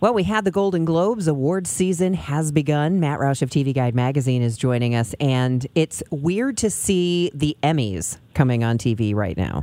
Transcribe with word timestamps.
Well, 0.00 0.14
we 0.14 0.22
had 0.22 0.46
the 0.46 0.50
Golden 0.50 0.86
Globes. 0.86 1.28
Award 1.28 1.66
season 1.66 2.14
has 2.14 2.52
begun. 2.52 3.00
Matt 3.00 3.20
Roush 3.20 3.42
of 3.42 3.50
TV 3.50 3.74
Guide 3.74 3.94
Magazine 3.94 4.40
is 4.40 4.56
joining 4.56 4.94
us, 4.94 5.14
and 5.20 5.66
it's 5.74 6.02
weird 6.10 6.56
to 6.58 6.70
see 6.70 7.30
the 7.34 7.54
Emmys 7.62 8.16
coming 8.32 8.64
on 8.64 8.78
TV 8.78 9.14
right 9.14 9.36
now. 9.36 9.62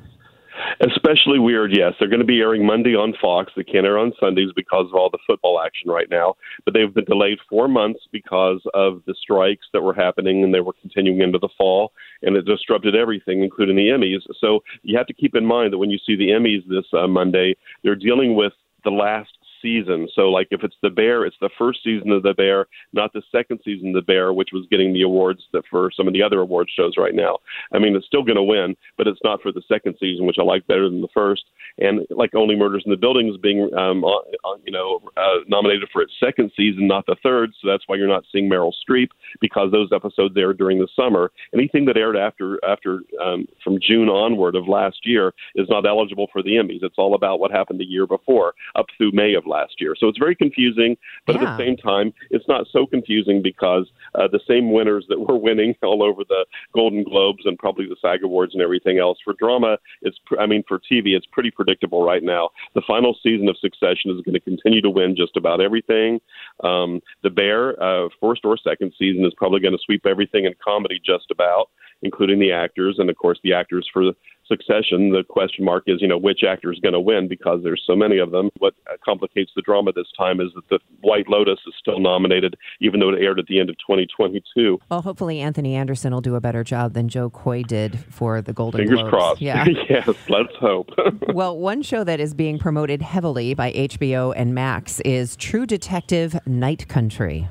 Especially 0.80 1.40
weird, 1.40 1.76
yes. 1.76 1.94
They're 2.00 2.08
going 2.08 2.20
to 2.20 2.26
be 2.26 2.40
airing 2.40 2.64
Monday 2.64 2.94
on 2.94 3.16
Fox. 3.20 3.52
They 3.58 3.64
can't 3.64 3.88
air 3.88 3.98
on 3.98 4.14
Sundays 4.20 4.50
because 4.56 4.86
of 4.86 4.94
all 4.94 5.10
the 5.10 5.18
football 5.26 5.60
action 5.60 5.90
right 5.90 6.08
now. 6.12 6.36
But 6.66 6.76
they've 6.76 6.94
been 6.94 7.06
delayed 7.06 7.40
four 7.50 7.68
months 7.68 8.02
because 8.12 8.62
of 8.76 9.02
the 9.08 9.16
strikes 9.20 9.66
that 9.74 9.82
were 9.82 9.96
happening 9.96 10.44
and 10.44 10.54
they 10.54 10.60
were 10.60 10.74
continuing 10.82 11.22
into 11.22 11.40
the 11.40 11.50
fall. 11.58 11.94
And 12.22 12.36
it 12.36 12.46
disrupted 12.46 12.96
everything, 12.96 13.42
including 13.42 13.76
the 13.76 13.88
Emmys. 13.88 14.22
So 14.40 14.60
you 14.84 15.00
have 15.00 15.08
to 15.08 15.16
keep 15.16 15.34
in 15.34 15.48
mind 15.48 15.74
that 15.74 15.80
when 15.80 15.90
you 15.90 15.98
see 16.06 16.16
the 16.16 16.28
Emmys 16.28 16.62
this 16.70 16.86
uh, 16.94 17.08
Monday, 17.08 17.56
they're 17.82 17.96
dealing 17.96 18.36
with 18.36 18.54
the 18.84 18.92
last 18.92 19.37
season. 19.62 20.08
So, 20.14 20.30
like, 20.30 20.48
if 20.52 20.64
it's 20.64 20.76
the 20.82 20.90
Bear, 20.90 21.26
it's 21.26 21.36
the 21.42 21.50
first 21.58 21.80
season 21.84 22.12
of 22.12 22.24
the 22.24 22.34
Bear, 22.34 22.68
not 22.94 23.14
the 23.14 23.22
second 23.32 23.60
season 23.64 23.90
of 23.90 23.96
the 23.96 24.02
Bear, 24.02 24.34
which 24.34 24.50
was 24.54 24.66
getting 24.70 24.94
the 24.94 25.02
awards 25.04 25.44
that 25.54 25.64
for 25.70 25.92
some 25.96 26.08
of 26.08 26.14
the 26.14 26.24
other 26.24 26.40
award 26.40 26.70
shows 26.76 26.94
right 26.98 27.16
now. 27.16 27.38
I 27.74 27.80
mean, 27.80 27.96
it's 27.96 28.06
still 28.06 28.24
going 28.24 28.36
to 28.36 28.44
win, 28.44 28.76
but 28.98 29.08
it's 29.08 29.20
not 29.24 29.42
for 29.42 29.52
the 29.52 29.62
second 29.68 29.96
season, 30.00 30.26
which 30.26 30.38
I 30.40 30.44
like 30.44 30.68
better 30.68 30.90
than 30.90 31.02
the 31.02 31.08
first. 31.14 31.44
And 31.80 32.08
like 32.10 32.34
Only 32.34 32.56
Murders 32.56 32.84
in 32.86 32.92
the 32.92 32.98
Building 32.98 33.30
is 33.30 33.38
being, 33.38 33.70
um, 33.78 34.04
uh, 34.04 34.56
you 34.66 34.72
know, 34.72 35.02
uh, 35.16 35.44
nominated 35.48 35.90
for 35.92 36.02
its 36.02 36.14
second 36.20 36.52
season, 36.56 36.88
not 36.88 37.06
the 37.06 37.16
third. 37.22 37.52
So 37.62 37.68
that's 37.68 37.84
why 37.88 37.96
you're 37.96 38.08
not 38.08 38.26
seeing 38.32 38.50
Meryl 38.50 38.74
Streep 38.88 39.10
because 39.42 39.72
those 39.72 39.90
episodes 39.94 40.36
aired 40.38 40.58
during 40.58 40.80
the 40.80 40.88
summer. 40.96 41.32
Anything 41.54 41.86
that 41.86 41.98
aired 41.98 42.18
after 42.18 42.60
after 42.66 43.02
um, 43.24 43.48
from 43.64 43.80
June 43.82 44.10
onward 44.10 44.56
of 44.56 44.68
last 44.68 45.00
year 45.04 45.34
is 45.56 45.68
not 45.70 45.86
eligible 45.86 46.28
for 46.32 46.42
the 46.42 46.52
Emmys. 46.52 46.84
It's 46.84 46.98
all 46.98 47.16
about 47.16 47.40
what 47.40 47.52
happened 47.52 47.80
the 47.80 47.86
year 47.86 48.08
before, 48.08 48.54
up 48.76 48.88
through 48.98 49.12
May 49.12 49.34
of 49.34 49.46
last 49.48 49.80
year. 49.80 49.96
So 49.98 50.08
it's 50.08 50.18
very 50.18 50.36
confusing, 50.36 50.98
but 51.26 51.36
yeah. 51.36 51.44
at 51.44 51.58
the 51.58 51.64
same 51.64 51.78
time, 51.78 52.14
it's 52.30 52.48
not 52.48 52.68
so 52.72 52.86
confusing 52.86 53.42
because 53.42 53.88
uh, 54.16 54.28
the 54.32 54.40
same 54.48 54.72
winners 54.72 55.06
that 55.10 55.20
were 55.28 55.38
winning 55.38 55.76
all 55.84 56.04
over 56.04 56.24
the 56.28 56.46
Golden 56.74 57.04
Globes 57.04 57.46
and 57.46 57.58
probably 57.58 57.86
the 57.86 57.96
SAG 58.02 58.24
Awards 58.24 58.54
and 58.54 58.62
everything 58.62 59.00
else 59.00 59.18
for 59.24 59.34
drama, 59.34 59.78
it's 60.02 60.18
pr- 60.26 60.40
I 60.40 60.46
mean 60.46 60.64
for 60.68 60.80
TV, 60.80 61.16
it's 61.16 61.28
pretty 61.32 61.52
predictable 61.52 62.04
right 62.04 62.24
now. 62.24 62.50
The 62.76 62.82
final 62.88 63.16
season 63.22 63.48
of 63.50 63.58
Succession 63.58 64.12
is 64.12 64.22
going 64.24 64.34
to 64.34 64.40
continue 64.40 64.82
to 64.82 64.90
win 64.90 65.16
just 65.16 65.36
about 65.38 65.62
everything. 65.62 66.20
Um, 66.64 67.02
the 67.24 67.30
Bear, 67.30 67.82
uh, 67.82 68.10
first 68.20 68.42
or 68.44 68.58
second 68.58 68.94
season, 68.98 69.26
is 69.26 69.34
probably 69.38 69.60
going 69.60 69.74
to 69.74 69.84
sweep 69.86 70.06
everything 70.06 70.46
in 70.46 70.54
comedy 70.64 71.00
just 71.04 71.32
about, 71.32 71.70
including 72.02 72.40
the 72.40 72.52
actors, 72.52 72.96
and 73.00 73.10
of 73.10 73.18
course 73.18 73.40
the 73.44 73.54
actors 73.54 73.88
for 73.92 74.12
Succession, 74.48 75.12
the 75.12 75.24
question 75.28 75.66
mark 75.66 75.84
is, 75.88 76.02
you 76.02 76.08
know, 76.08 76.18
which 76.18 76.40
actor 76.48 76.72
is 76.72 76.80
going 76.80 76.94
to 76.94 77.02
win 77.02 77.28
because 77.28 77.60
there's 77.64 77.84
so 77.86 77.96
many 77.96 78.18
of 78.18 78.32
them. 78.32 78.50
What 78.60 78.74
complicates 79.04 79.52
the 79.56 79.62
drama 79.62 79.92
this 79.92 80.08
time 80.18 80.40
is 80.40 80.48
that 80.56 80.70
the 80.70 80.80
White 81.02 81.28
Lotus 81.28 81.60
is 81.68 81.74
still 81.78 82.00
nominated, 82.00 82.56
even 82.80 83.00
though 83.00 83.10
it 83.10 83.22
aired 83.22 83.40
at 83.40 83.48
the 83.48 83.60
end 83.60 83.70
of 83.70 83.78
2022. 83.80 84.80
Well, 84.90 85.02
hopefully 85.02 85.42
Anthony 85.42 85.76
Anderson 85.76 86.14
will 86.14 86.22
do 86.22 86.36
a 86.36 86.42
better 86.42 86.64
job 86.64 86.94
than 86.94 87.10
Jo 87.10 87.30
Koy 87.30 87.64
did 87.64 88.00
for 88.10 88.42
the 88.42 88.54
Golden 88.54 88.80
Fingers 88.80 89.00
Globes. 89.00 89.10
crossed. 89.10 89.42
Yeah. 89.42 89.66
yes, 89.90 90.08
let's 90.30 90.56
hope. 90.60 90.92
well, 91.34 91.58
one 91.58 91.82
show 91.82 92.06
that 92.06 92.22
is 92.22 92.34
being 92.34 92.58
promoted 92.58 93.02
heavily 93.02 93.54
by 93.54 93.74
HBO 93.74 94.34
and 94.36 94.56
Max 94.56 95.02
is 95.02 95.36
True 95.36 95.66
Detective 95.66 96.40
Night 96.48 96.88
Country. 96.88 97.50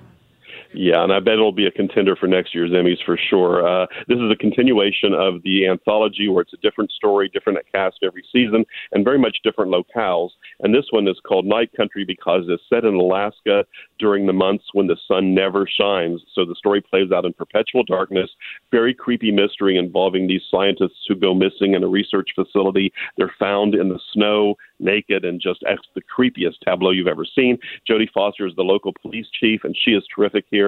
Yeah, 0.76 1.02
and 1.02 1.10
I 1.10 1.20
bet 1.20 1.34
it'll 1.34 1.52
be 1.52 1.66
a 1.66 1.70
contender 1.70 2.16
for 2.16 2.26
next 2.26 2.54
year's 2.54 2.70
Emmys 2.70 3.02
for 3.04 3.16
sure. 3.16 3.66
Uh, 3.66 3.86
this 4.08 4.18
is 4.18 4.30
a 4.30 4.36
continuation 4.36 5.14
of 5.14 5.42
the 5.42 5.66
anthology 5.66 6.28
where 6.28 6.42
it's 6.42 6.52
a 6.52 6.58
different 6.58 6.92
story, 6.92 7.30
different 7.32 7.58
cast 7.72 8.00
every 8.02 8.22
season, 8.30 8.66
and 8.92 9.02
very 9.02 9.18
much 9.18 9.38
different 9.42 9.72
locales. 9.72 10.30
And 10.60 10.74
this 10.74 10.84
one 10.90 11.08
is 11.08 11.18
called 11.26 11.46
Night 11.46 11.70
Country 11.74 12.04
because 12.04 12.44
it's 12.48 12.62
set 12.68 12.84
in 12.84 12.94
Alaska 12.94 13.64
during 13.98 14.26
the 14.26 14.34
months 14.34 14.64
when 14.74 14.86
the 14.86 14.98
sun 15.08 15.34
never 15.34 15.66
shines. 15.66 16.20
So 16.34 16.44
the 16.44 16.54
story 16.54 16.82
plays 16.82 17.10
out 17.10 17.24
in 17.24 17.32
perpetual 17.32 17.84
darkness, 17.84 18.28
very 18.70 18.92
creepy 18.92 19.30
mystery 19.30 19.78
involving 19.78 20.26
these 20.26 20.42
scientists 20.50 21.06
who 21.08 21.14
go 21.14 21.32
missing 21.32 21.72
in 21.72 21.84
a 21.84 21.88
research 21.88 22.30
facility. 22.34 22.92
They're 23.16 23.34
found 23.38 23.74
in 23.74 23.88
the 23.88 24.00
snow, 24.12 24.56
naked, 24.78 25.24
and 25.24 25.40
just 25.40 25.60
the 25.94 26.02
creepiest 26.02 26.58
tableau 26.64 26.90
you've 26.90 27.06
ever 27.06 27.24
seen. 27.24 27.56
Jodie 27.88 28.10
Foster 28.12 28.46
is 28.46 28.54
the 28.56 28.62
local 28.62 28.92
police 29.00 29.26
chief, 29.40 29.64
and 29.64 29.74
she 29.76 29.92
is 29.92 30.04
terrific 30.14 30.44
here, 30.50 30.65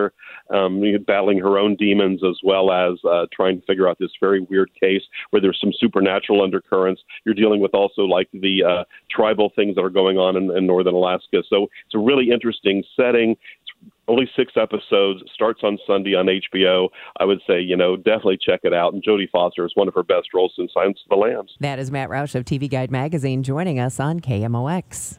um, 0.50 0.82
battling 1.06 1.38
her 1.38 1.58
own 1.58 1.76
demons 1.76 2.22
as 2.24 2.38
well 2.42 2.70
as 2.70 2.98
uh, 3.04 3.26
trying 3.32 3.60
to 3.60 3.66
figure 3.66 3.88
out 3.88 3.98
this 3.98 4.10
very 4.20 4.40
weird 4.40 4.70
case 4.80 5.02
where 5.30 5.40
there's 5.40 5.58
some 5.60 5.72
supernatural 5.78 6.42
undercurrents. 6.42 7.02
You're 7.24 7.34
dealing 7.34 7.60
with 7.60 7.74
also 7.74 8.02
like 8.02 8.28
the 8.32 8.64
uh, 8.64 8.84
tribal 9.10 9.52
things 9.54 9.74
that 9.76 9.82
are 9.82 9.90
going 9.90 10.16
on 10.16 10.36
in, 10.36 10.56
in 10.56 10.66
northern 10.66 10.94
Alaska. 10.94 11.42
So 11.48 11.68
it's 11.86 11.94
a 11.94 11.98
really 11.98 12.30
interesting 12.30 12.82
setting. 12.96 13.32
It's 13.32 13.92
only 14.08 14.28
six 14.34 14.52
episodes. 14.56 15.22
Starts 15.34 15.60
on 15.62 15.78
Sunday 15.86 16.14
on 16.14 16.26
HBO. 16.26 16.88
I 17.20 17.24
would 17.24 17.40
say, 17.46 17.60
you 17.60 17.76
know, 17.76 17.96
definitely 17.96 18.38
check 18.40 18.60
it 18.64 18.72
out. 18.72 18.94
And 18.94 19.02
Jodie 19.02 19.30
Foster 19.30 19.64
is 19.66 19.72
one 19.74 19.88
of 19.88 19.94
her 19.94 20.02
best 20.02 20.28
roles 20.34 20.52
since 20.56 20.72
Silence 20.72 21.00
of 21.04 21.10
the 21.10 21.16
Lambs. 21.16 21.54
That 21.60 21.78
is 21.78 21.90
Matt 21.90 22.08
Roush 22.08 22.34
of 22.34 22.44
TV 22.44 22.68
Guide 22.68 22.90
Magazine 22.90 23.42
joining 23.42 23.78
us 23.78 24.00
on 24.00 24.20
KMOX. 24.20 25.18